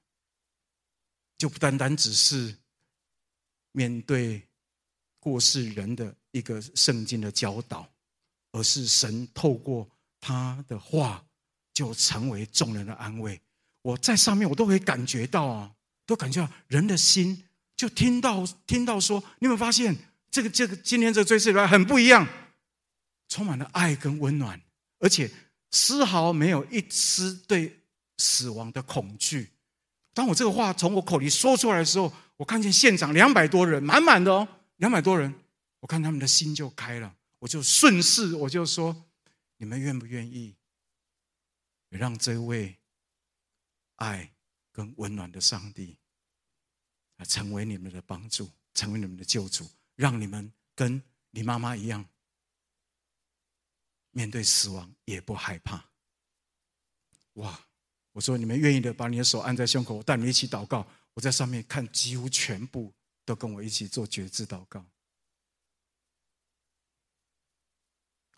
[1.38, 2.56] 就不单单只是。
[3.72, 4.42] 面对
[5.20, 7.88] 过世人的一个圣经的教导，
[8.52, 9.88] 而是神透过
[10.20, 11.24] 他的话，
[11.72, 13.40] 就成为众人的安慰。
[13.84, 15.72] 我在上面，我都可以感觉到啊，
[16.08, 19.96] 都感觉到人的心，就听到听到说，你有没有发现
[20.32, 22.28] 这个这个今天这个追思礼拜很不一样，
[23.28, 24.60] 充满了爱跟温暖，
[24.98, 25.30] 而且
[25.72, 27.82] 丝毫没有一丝对
[28.18, 29.52] 死亡的恐惧。
[30.14, 35.34] 当我这个话从我口里说出来的时候，我看见现场两百多人，满满的哦，两百多人，
[35.80, 39.06] 我看他们的心就开了，我就顺势我就说：
[39.58, 40.56] 你们愿不愿意
[41.90, 42.78] 让这位
[43.96, 44.32] 爱
[44.72, 45.98] 跟温暖的上帝
[47.18, 51.02] 啊，成为你们的帮助，成为你们的救主，让你们跟
[51.32, 52.06] 你妈妈一样，
[54.20, 55.92] 面对死亡也不害怕。
[57.36, 57.68] 哇！
[58.12, 60.86] 我说：“你们愿意的，把你的手按在胸口，我带你们一起祷告。
[61.14, 64.86] 我在上面看，几乎全部都跟我一起做决志祷告。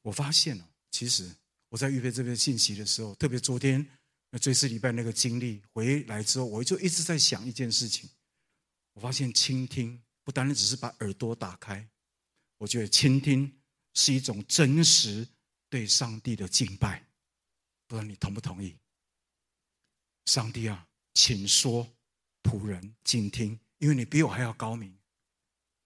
[0.03, 1.35] 我发现了，其实
[1.69, 3.83] 我在预备这边信息的时候，特别昨天
[4.29, 8.07] 那追思礼拜那个经历回来之后，我就一直在想一件事情。
[8.93, 11.89] 我发现倾听不单单只是把耳朵打开，
[12.59, 13.59] 我觉得倾听
[13.95, 15.27] 是一种真实
[15.71, 17.03] 对上帝的敬拜。
[17.87, 18.77] 不知道你同不同意？”
[20.25, 21.89] 上帝啊，请说，
[22.43, 24.95] 仆人静听，因为你比我还要高明，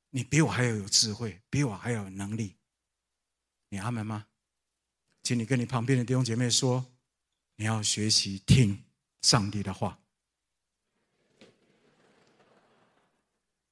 [0.10, 2.56] 你比我还要有智慧，比我还要有能力。
[3.70, 4.26] 你阿门吗？
[5.24, 6.86] 请你跟你旁边的弟兄姐妹说，
[7.56, 8.84] 你要学习听
[9.22, 9.98] 上帝的话，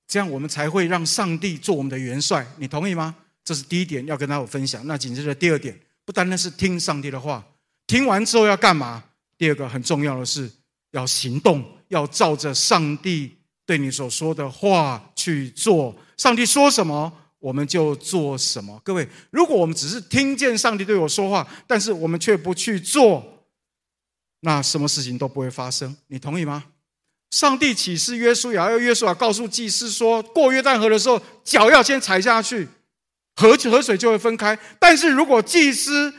[0.08, 2.48] 这样我们才会让上帝做我们的元帅。
[2.58, 3.16] 你同意吗？
[3.44, 4.88] 这是第一点要跟大家分享。
[4.88, 7.44] 那紧接着第二点，不单单是听上帝的话，
[7.88, 9.04] 听完之后要干嘛？
[9.38, 10.50] 第二个很重要的是
[10.92, 15.96] 要行动，要照着上帝对你所说的话去做。
[16.18, 18.80] 上帝说什么，我们就做什么。
[18.84, 23.46] 各位，如果我们只是听见上帝对我说话，但是我们却不去做，
[24.42, 25.96] 那什么事情都不会发生。
[26.08, 26.66] 你同意吗？
[27.32, 32.68] 上帝启示约书亚，要约书亚告诉祭司说，过约旦河的时候，脚要先踩下去，
[33.36, 34.58] 河河水就会分开。
[34.80, 36.14] 但是如果祭司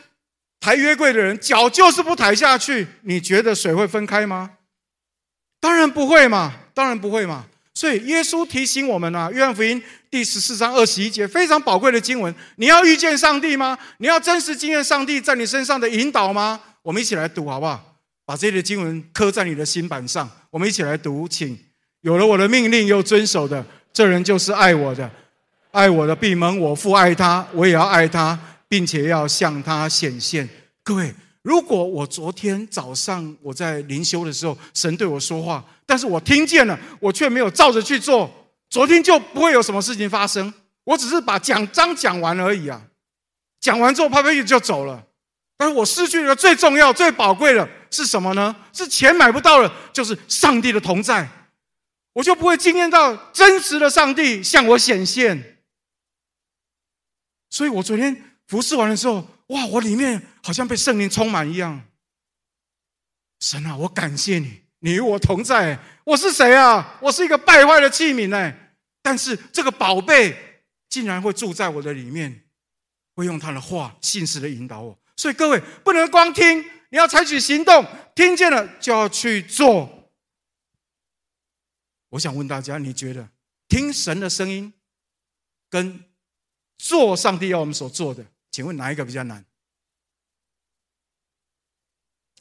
[0.60, 4.52] 抬约柜的人脚就是不抬下去，你觉得水会分开吗？
[5.60, 7.46] 当然不会嘛，当然不会嘛。
[7.74, 12.32] 所以耶稣提醒我们啊，《约翰福音》第十四章二十一节非常宝贵的经文。
[12.56, 13.76] 你要遇见上帝吗？
[13.98, 16.60] 你要真实经验上帝在你身上的引导吗？
[16.82, 17.96] 我们一起来读好不好？
[18.24, 20.30] 把这些经文刻在你的心板上。
[20.50, 21.58] 我们一起来读，请。
[22.02, 25.10] 有了我的命令又遵守的，这人就是爱我的。
[25.74, 28.38] 爱我的闭门我父爱他，我也要爱他。
[28.66, 30.48] 并且要向他显现。
[30.82, 38.28] 各位，如果我昨天早上我在灵修的时候，神对我说话，但是我听见了，我却没有照着去做，
[38.68, 40.52] 昨天就不会有什么事情发生。
[40.82, 42.82] 我只是把讲章讲完而已啊，
[43.60, 45.04] 讲完之后拍拍屁股就走了。
[45.56, 48.56] 但是我失去了最重要、最宝贵的是什么呢？
[48.72, 51.28] 是钱买不到的，就是上帝的同在。
[52.14, 55.53] 我就不会经验到真实的上帝向我显现。
[57.54, 61.86] 所以我昨天服侍完的时候，哇，我里面好像被圣灵充满一样。
[63.38, 65.78] 神啊，我感谢你，你与我同在。
[66.02, 66.98] 我是谁啊？
[67.00, 72.42] 我是一个败坏的器皿哎，但是这个宝贝竟然会住在我的里面，
[73.14, 74.98] 会用他的话信实的引导我。
[75.16, 77.86] 所以各位不能光听，你要采取行动。
[78.16, 80.10] 听见了就要去做。
[82.08, 83.28] 我想问大家，你觉得
[83.68, 84.74] 听神的声音
[85.70, 86.04] 跟
[86.78, 89.44] 做上帝要我们所做的，请问哪一个比较难？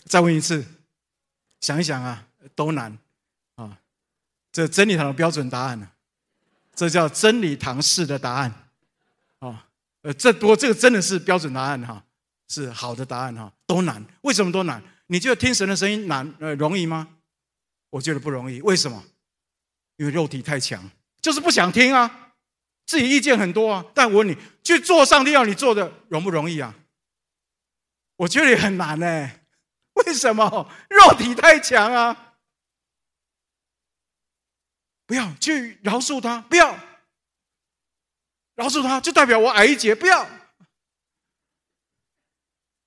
[0.06, 0.66] 再问一次，
[1.62, 2.98] 想一想啊，都难
[3.56, 3.80] 啊。
[4.52, 5.90] 这真理堂的标准答案呢？
[6.76, 8.70] 这叫真理堂式的答案
[9.40, 9.68] 啊。
[10.02, 12.04] 呃，这多这个真的是标准答案哈。
[12.50, 14.06] 是好的答案哈，都难。
[14.22, 14.84] 为什么都难？
[15.08, 17.08] 你觉得听神的声音难呃容易吗？
[17.90, 18.62] 我觉得不容易。
[18.62, 19.04] 为什么？
[19.96, 20.88] 因为肉体太强，
[21.22, 22.23] 就是不想听啊，
[22.86, 23.86] 自己意见很多啊。
[23.94, 26.76] 但我问你，去做上帝要你做的容不容易啊？
[28.16, 29.32] 我觉得也很难呢。
[29.94, 30.72] 为什么？
[30.90, 32.36] 肉体太强啊！
[35.06, 36.78] 不要去饶恕他，不要
[38.56, 40.28] 饶恕他，就代表我矮一截，不要。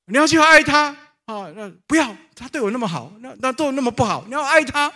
[0.06, 1.50] 你要去爱他啊？
[1.54, 4.24] 那不要，他对我那么好，那那对我那么不好。
[4.26, 4.92] 你要爱他，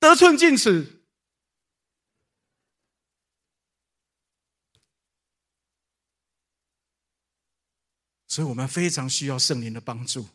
[0.00, 1.03] 得寸进尺。
[8.34, 10.26] 所以我们非常需要圣灵的帮助，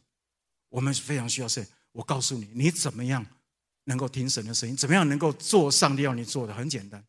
[0.70, 1.66] 我们非常需要圣。
[1.92, 3.26] 我告诉你，你怎么样
[3.84, 4.74] 能够听神的声音？
[4.74, 6.54] 怎么样能够做上帝要你做的？
[6.54, 7.04] 很简单，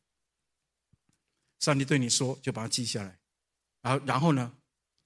[1.60, 3.16] 上帝对你说，就把它记下来，
[3.82, 4.50] 然后然后呢？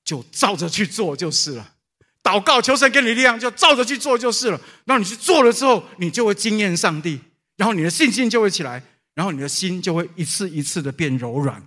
[0.05, 1.75] 就照着去做就是了，
[2.23, 4.59] 祷告求神给你力量，就照着去做就是了。
[4.87, 7.21] 然后你去做了之后，你就会惊艳上帝，
[7.57, 11.63] 然后你的信心就会起来，然后你的心就会一次一次的变柔软。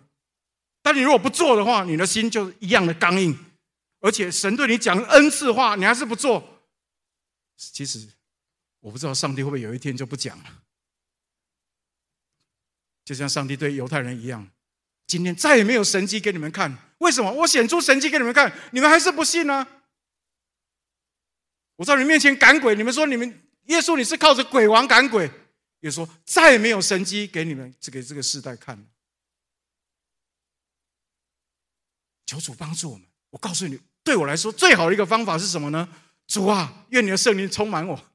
[0.81, 3.37] 但你如果不做的话，你的心就一样的刚硬，
[3.99, 6.63] 而且神对你讲 N 次话，你还是不做。
[7.55, 8.07] 其实
[8.79, 10.63] 我不知道上帝会不会有一天就不讲了，
[13.03, 14.49] 就像上帝对犹太人一样。
[15.07, 17.31] 今天再也没有神迹给你们看，为什么？
[17.31, 19.65] 我显出神迹给你们看，你们还是不信呢？
[21.77, 25.31] 我在你面前赶鬼，你们说你们耶稣你是靠着鬼王赶鬼，
[25.79, 28.85] 也说再也没有神迹给你们这个这个世代看了。
[32.25, 33.07] 求主帮助我们。
[33.29, 35.87] 我告诉你，对我来说最好的一个方法是什么呢？
[36.27, 38.11] 主啊，愿你的圣灵充满我，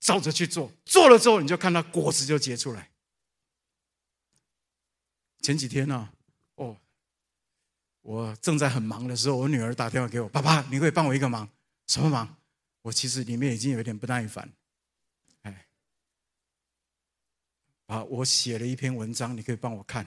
[0.00, 2.90] 照着去做，做了之后你就看到果子就结出来。
[5.40, 6.10] 前几天呢、
[6.54, 6.76] 哦，
[8.02, 11.48] 我正在很忙的时候，我女儿打电话给我，爸爸，你可以帮我一个忙，
[11.88, 12.36] 什么忙？
[12.82, 14.52] 我其实里面已经有一点不耐烦，
[15.42, 15.66] 哎，
[17.86, 20.06] 啊，我写了一篇文章，你可以帮我看。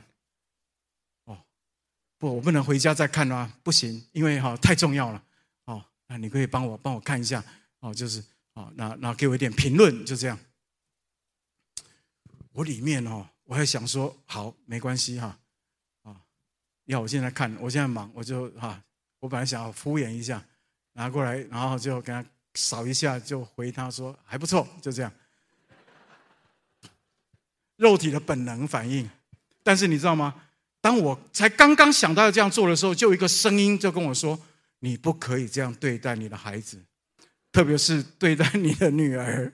[2.33, 5.23] 我不能回家再看啊，不行，因为哈、太重要了。
[5.65, 7.43] 哦，那你可以帮我帮我看一下，
[7.79, 10.37] 哦，就是，哦，那那给我一点评论，就这样。
[12.51, 13.27] 我里面哦。
[13.47, 15.37] 我还想说，好，没关系哈，
[16.01, 16.19] 啊，
[16.85, 18.83] 要我现在看，我现在忙，我就哈，
[19.19, 20.43] 我本来想要敷衍一下，
[20.93, 25.13] 拿过来，然后就给他扫一下，就回他说还不错，就这样。
[27.75, 29.07] 肉体的本能反应，
[29.61, 30.44] 但是你知道吗？
[30.85, 34.39] 当我才刚刚想到要这样做的时候，就一个声音就跟我说
[34.81, 36.79] ：“你不可以这样对待你的孩子，
[37.51, 39.51] 特别是对待你的女儿。”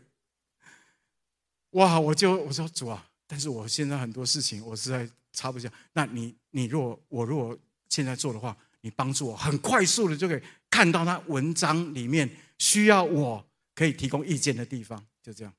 [1.72, 1.98] 哇！
[1.98, 3.08] 我就我说主啊。
[3.26, 5.72] 但是我现在很多事情我实在插不下。
[5.94, 15.54] 那你你如果我如果现在做的话，你帮助我很快速的就可以看到他文章里面需要我可以提供意见的地方，就这样。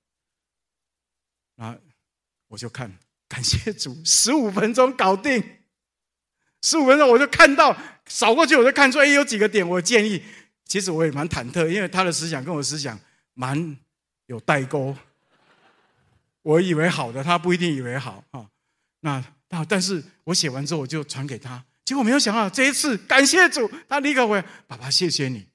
[1.57, 1.75] 啊，
[2.49, 2.95] 我就看，
[3.27, 5.43] 感谢主，十五分钟搞定，
[6.63, 10.23] 十五分钟我就看到扫过去，我就看出哎有几个点我建议。
[10.65, 12.99] 其实我也蛮忐忑，因为他的思想跟我思想
[13.35, 13.77] 蛮
[14.27, 14.97] 有代沟。
[16.43, 18.49] 我以为好的，他不一定以为好啊。
[19.01, 21.63] 那那，但是我写完之后，我就传给他。
[21.85, 25.47] 结果没有想到，这一次感谢主，他立刻回：“爸爸，谢谢你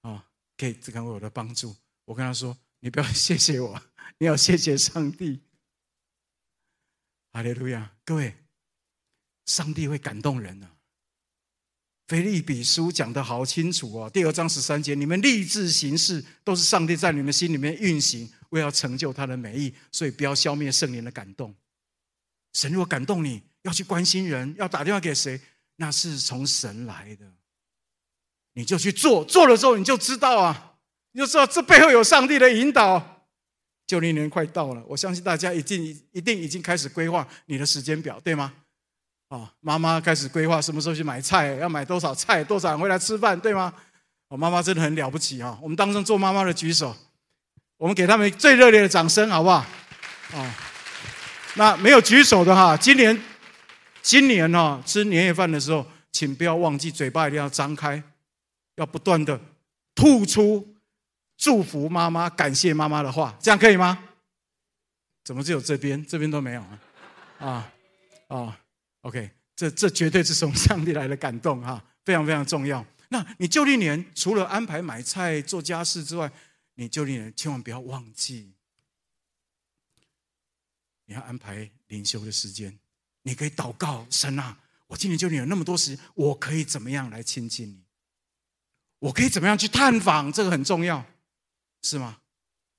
[0.00, 0.24] 啊，
[0.56, 1.76] 给这个我的帮助。”
[2.06, 3.80] 我跟他说：“你不要 谢谢我，
[4.18, 5.40] 你要谢谢上帝。”
[7.32, 7.92] 哈利路亚！
[8.04, 8.34] 各位，
[9.46, 10.70] 上帝会感动人啊。
[12.06, 18.30] 腓立比书讲得好清楚哦，第二章十三节，你们立志行事，都是上帝在你们心里面运行。
[18.50, 21.52] 为要成就他的美意，所以不要消灭圣灵的感动。
[22.52, 25.40] 神若感动你，要去关心人，要打电话给谁，
[25.74, 27.26] 那是从神来的。
[28.52, 30.76] 你就去做，做了之后你就知道啊，
[31.10, 33.26] 你就知道这背后有上帝的引导。
[33.84, 38.54] 九零年快到了，我相信大家一定一定已经开始规划你的时间表，对吗？
[39.28, 43.72] 啊，妈妈开始规划什么时候去买菜，要买多少菜，多少人回来吃饭，对吗？
[44.28, 45.58] 我妈妈真的很了不起啊！
[45.62, 46.96] 我们当中做妈妈的举手，
[47.76, 49.64] 我们给他们最热烈的掌声，好不好？
[50.34, 50.54] 啊，
[51.54, 53.20] 那没有举手的哈，今年
[54.02, 58.02] 今年哦吃年夜饭的时候，请不要忘记嘴巴一定要张开，
[58.76, 59.40] 要不断的
[59.94, 60.74] 吐出。
[61.36, 63.98] 祝福妈妈，感谢妈妈的话，这样可以吗？
[65.22, 66.78] 怎么只有这边，这边都没有啊？
[67.38, 67.72] 啊
[68.28, 68.58] 啊
[69.06, 72.84] ，OK，这这绝对是从上帝来的感动哈，非常非常重要。
[73.08, 76.30] 那你旧历年除了安排买菜、做家事之外，
[76.74, 78.52] 你旧历年千万不要忘记，
[81.04, 82.76] 你要安排灵修的时间。
[83.22, 87.84] 你可以祷告神啊，我今年旧历年有那么多时间，我可以怎么样来亲近你？
[88.98, 90.32] 我可以怎么样去探访？
[90.32, 91.04] 这个很重要。
[91.82, 92.18] 是吗？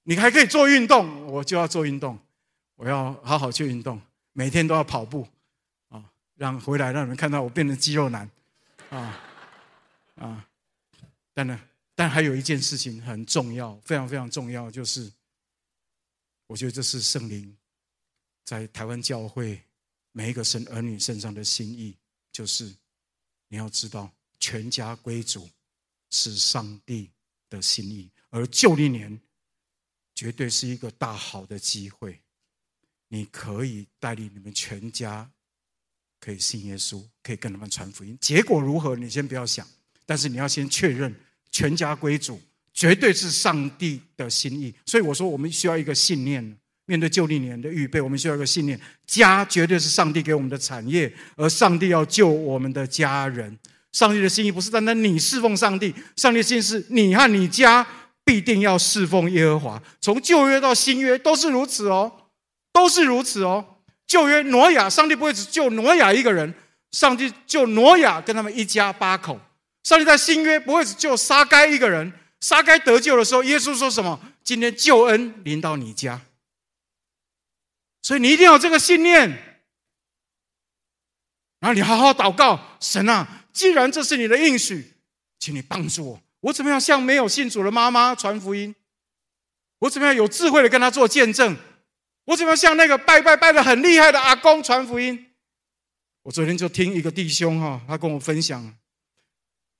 [0.03, 2.19] 你还可以做运动，我就要做运动，
[2.75, 4.01] 我要好好去运动，
[4.33, 5.27] 每天都要跑步，
[6.37, 8.29] 让回来让人看到我变成肌肉男，
[8.89, 9.19] 啊
[10.15, 10.49] 啊！
[11.33, 11.59] 但呢，
[11.93, 15.11] 但还有一件事情很重要，非常非常重要，就是
[16.45, 17.57] 我觉得这是圣灵
[18.43, 19.61] 在台湾教会
[20.11, 21.97] 每一个神儿女身上的心意，
[22.31, 22.73] 就是
[23.47, 25.49] 你要知道，全家归主
[26.11, 27.11] 是上帝
[27.49, 28.09] 的心意。
[28.29, 29.19] 而旧历年
[30.13, 32.21] 绝对是一个大好的机会，
[33.07, 35.29] 你可以带领你们全家
[36.19, 38.17] 可以信耶稣，可以跟他们传福音。
[38.19, 39.65] 结果如何，你先不要想，
[40.05, 41.13] 但是你要先确认
[41.51, 42.39] 全家归主，
[42.73, 44.73] 绝对是上帝的心意。
[44.85, 53.57] 所以我说，我们需要一个信念，面对旧历年的预备，我们需要一个信念：家绝对是上帝给我们的产业，而上帝要救我们的家人。
[53.91, 57.85] 上帝的心意不是单单你侍奉上帝，上帝的心意是你和你家。
[58.27, 62.11] 必定要侍奉耶和华，从旧约到新约都是如此哦，
[62.73, 63.76] 都是如此哦。
[64.07, 66.53] 旧约挪亚，上帝不会只救挪亚一个人，
[66.91, 69.39] 上帝救挪亚跟他们一家八口。
[69.83, 74.19] 上帝在新约不会只救撒该一个人，撒该得救的时候，耶稣说什么？
[74.43, 76.21] 今天救恩临到你家，
[78.01, 79.29] 所以你一定要有这个信念，
[81.59, 84.93] 然后你好好祷告，神啊，既然这是你的应许，
[85.37, 86.21] 请你帮助我。
[86.39, 88.73] 我怎么样向没有信主的妈妈传福音？
[89.79, 91.57] 我怎么样有智慧的跟他做见证？
[92.27, 95.27] 我怎么像那个拜拜拜的很厉害的阿公传福音？
[96.23, 98.75] 我昨天就听一个弟兄哈，他跟我分享，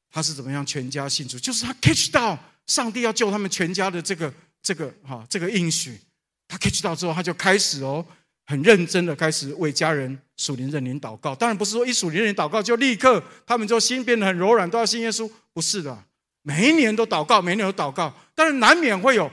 [0.09, 5.99] 他是怎么样全家信主，就是他 catch 到上帝要救他们全家的这个这个哈这个应许，
[6.47, 8.05] 他 catch 到之后，他就开始哦
[8.45, 11.35] 很认真的开始为家人属灵认领祷告。
[11.35, 16.05] 当然不是说一属灵认领祷告就立刻他们就心变得很柔软，都要信耶稣，不是的。
[16.43, 19.29] 每一年都祷告，每一年都祷告，但是难免会有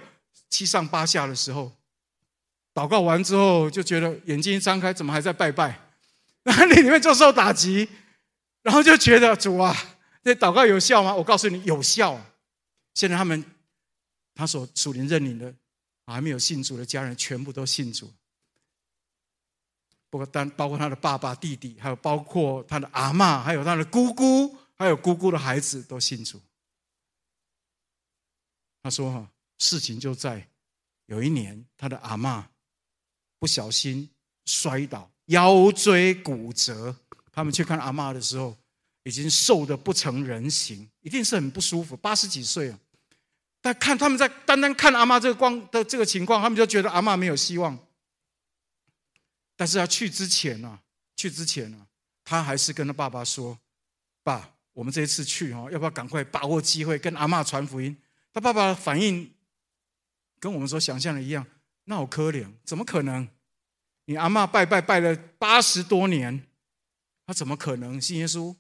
[0.50, 1.70] 七上八下的时候。
[2.74, 5.78] 祷告完之后，就觉得眼睛一张开，怎么还在拜拜？
[6.42, 7.88] 然后你里面就受打击，
[8.62, 9.74] 然后就觉得主啊，
[10.22, 11.14] 这祷告有效吗？
[11.14, 12.20] 我告诉你，有效。
[12.94, 13.44] 现在他们
[14.34, 15.54] 他所属灵认领的
[16.06, 18.12] 还没有信主的家人，全部都信主。
[20.10, 26.40] 不过，但包括他的爸爸、弟弟，还有包括他的阿嬷，还有他的姑姑，还有姑姑的孩子，都信主。
[28.82, 30.46] 他说：“哈，事情就在
[31.06, 32.44] 有一年，他的阿嬷
[33.44, 34.08] 不小心
[34.46, 36.96] 摔倒，腰椎骨折。
[37.30, 38.56] 他们去看阿嬷的时候，
[39.02, 41.94] 已经瘦得不成人形，一定是很不舒服。
[41.94, 42.80] 八十几岁了，
[43.60, 47.78] 但看他们在单单看阿嬷这个光的这个情况，他们就觉得阿嬷没有希望。
[49.56, 50.80] 但是要去之前呢，
[51.14, 51.86] 去之前呢，
[52.24, 53.58] 他还是跟他爸爸说
[54.24, 57.94] ：‘爸，我们这一次去哦，要不要赶快把握机会跟阿嬷传福音？’”
[58.32, 59.30] 他爸爸反应
[60.40, 61.46] 跟我们所想象的一样，
[61.84, 63.28] 那好可怜，怎么可能？
[64.06, 66.46] 你阿嬷拜拜拜了八十多年，
[67.26, 68.54] 他怎么可能信耶稣？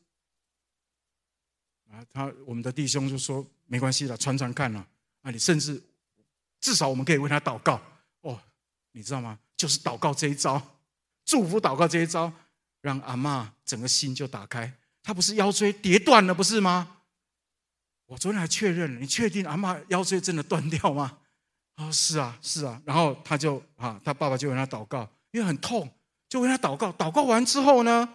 [1.90, 4.86] 啊，他我们的弟兄就说没关系了，传传看了。
[5.22, 5.82] 啊，你甚至
[6.60, 7.80] 至少我们可以为他祷告
[8.20, 8.40] 哦，
[8.92, 9.38] 你知道吗？
[9.56, 10.60] 就是祷告这一招，
[11.24, 12.32] 祝福祷告这一招，
[12.80, 14.72] 让阿嬷整个心就打开。
[15.02, 17.02] 他不是腰椎跌断了，不是吗？
[18.06, 21.18] 我昨天还确认了，你确定阿嬷腰椎真的断掉吗？
[21.76, 22.80] 哦，是啊，是啊。
[22.84, 25.92] 然后他就啊，他爸爸就为他祷告，因为很痛，
[26.28, 26.92] 就为他祷告。
[26.92, 28.08] 祷告完之后呢，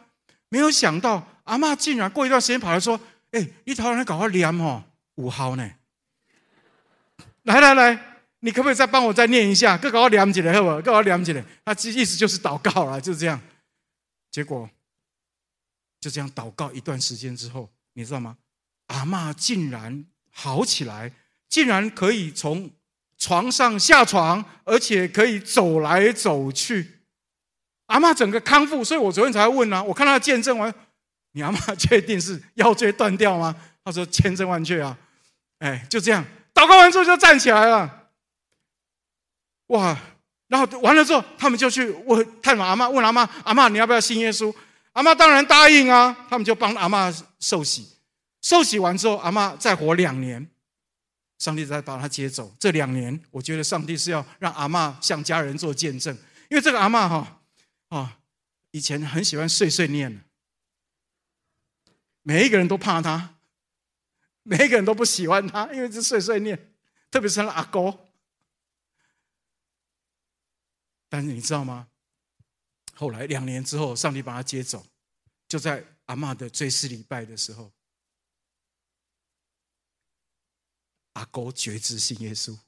[0.47, 2.97] 没有想到阿嬷竟然过一段时间跑来说
[3.31, 4.81] ：“哎，你头来搞个念哦，
[5.15, 5.69] 五号呢？
[7.43, 9.77] 来来来，你可不可以再帮我再念一下？
[9.77, 10.77] 各搞我念起来好不好？
[10.77, 11.43] 各搞我念起来。
[11.65, 13.37] 他意思就是祷告了，就是这样。
[14.31, 14.69] 结果
[15.99, 18.37] 就这样祷告一段时间之后，你知道吗？
[18.87, 21.11] 阿嬷竟然好起来，
[21.49, 22.71] 竟然可以从
[23.17, 26.98] 床上下床，而且可以走来走去。
[27.89, 30.73] 阿嬷整个康复，所以我昨天才问啊，我看他见证完，
[31.31, 33.55] 你阿嬷确定是腰椎断掉吗？
[33.83, 34.95] 他说千真万确啊，
[35.57, 36.23] 哎，就这样，
[36.53, 38.07] 祷告完之后就站起来了，
[39.67, 39.97] 哇！
[40.47, 44.51] 然后完了之后，他们就去问探访阿妈，问阿妈：“阿妈，你要不要信耶稣？”
[44.93, 46.25] 阿妈当然答应啊。
[46.27, 47.87] 他们就帮阿妈受洗，
[48.41, 50.49] 受洗完之后，阿妈再活两年，
[51.37, 52.51] 上帝再把他接走。
[52.59, 56.17] 这两年，我觉得上帝是要让阿妈向家人做见证，
[56.49, 57.38] 因为这个阿嬷哈
[57.89, 58.21] 啊，
[58.71, 60.23] 以前很喜欢碎碎念的，
[62.21, 63.39] 每一个人都怕他，
[64.43, 66.73] 每一个人都不喜欢他，因为是碎碎念，
[67.11, 68.07] 特别是阿哥。
[71.09, 71.89] 但是你知道吗？
[72.93, 74.85] 后来两年之后，上帝把他接走，
[75.47, 77.71] 就在阿嬷的追思礼拜的时候，
[81.13, 82.59] 阿哥决志信耶稣。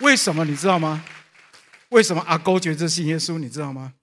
[0.00, 1.04] 为什么你知道吗？
[1.90, 3.38] 为什么阿哥觉得信耶稣？
[3.38, 3.94] 你知道吗？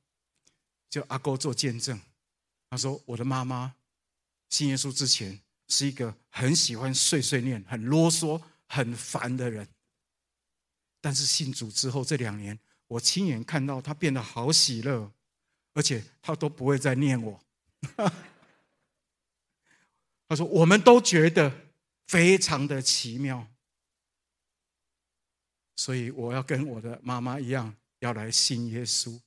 [0.89, 1.99] 就阿哥做见证，
[2.69, 3.75] 他说：“我的妈妈
[4.49, 9.67] 信耶稣之前是一个很喜欢碎碎念、很啰嗦、很烦的人。”
[10.99, 15.11] 但是信主之后这两年，我亲眼看到他变得好喜乐，
[15.73, 17.39] 而且他都不会再念我。
[20.27, 21.71] 他说：“我们都觉得
[22.07, 23.47] 非常的奇妙，
[25.75, 29.19] 所以我要跟我的妈妈一样，要来信耶稣。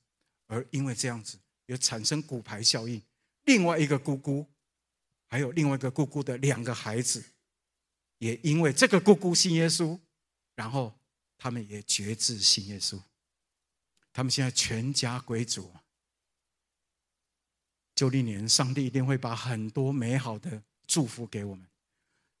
[0.47, 3.01] 而因为这样子，也产生骨牌效应。
[3.45, 4.45] 另外一个姑姑，
[5.27, 7.23] 还有另外一个姑姑的两个孩子，
[8.17, 9.99] 也因为这个姑姑信耶稣，
[10.55, 10.93] 然后。”
[11.37, 12.97] 他们也决志信耶稣，
[14.13, 15.69] 他们现在全家归主。
[17.93, 21.67] 就历年，上帝一定会把很多美好的祝福给我们，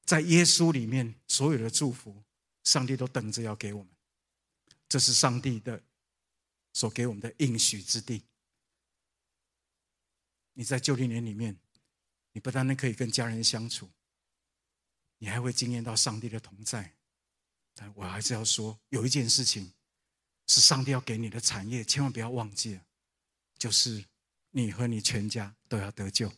[0.05, 2.23] 在耶稣里面，所有的祝福，
[2.63, 3.94] 上帝都等着要给我们。
[4.87, 5.81] 这是上帝的
[6.73, 8.23] 所给我们的应许之地。
[10.53, 11.57] 你在旧历年里面，
[12.31, 13.89] 你不单单可以跟家人相处，
[15.17, 16.93] 你还会经验到上帝的同在。
[17.73, 19.73] 但我还是要说，有一件事情
[20.47, 22.81] 是上帝要给你的产业，千万不要忘记了，
[23.57, 24.05] 就是
[24.51, 26.31] 你和你全家都要得救。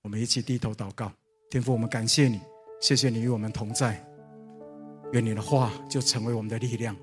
[0.00, 1.12] 我们一起低头祷告，
[1.50, 2.40] 天父，我们感谢你，
[2.80, 4.02] 谢谢你与我们同在。
[5.12, 6.96] 愿你的话就成为我们的力量，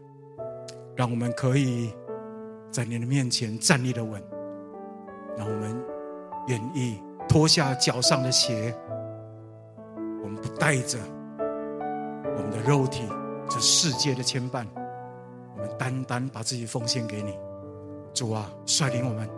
[0.95, 1.93] 让我们可以
[2.71, 4.21] 在你的面前站立的稳。
[5.37, 5.81] 让我们
[6.47, 8.75] 愿意脱下脚上的鞋，
[10.21, 10.99] 我们不带着
[12.35, 13.03] 我们的肉体。
[13.49, 14.65] 这世界的牵绊，
[15.55, 17.37] 我们单单把自己奉献给你，
[18.13, 19.29] 主啊，率领我们，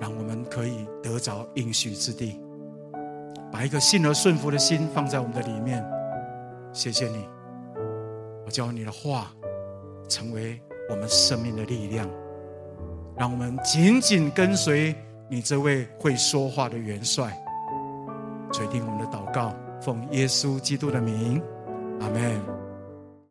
[0.00, 2.40] 让我们可以得着应许之地，
[3.52, 5.84] 把一个信而顺服的心放在我们的里面。
[6.72, 7.28] 谢谢你，
[8.44, 9.32] 我叫你的话
[10.08, 12.08] 成为我们生命的力量，
[13.16, 14.94] 让我们紧紧跟随
[15.28, 17.36] 你这位会说话的元帅。
[18.52, 21.42] 垂听我们的祷告，奉耶稣基督的名，
[22.00, 22.55] 阿门。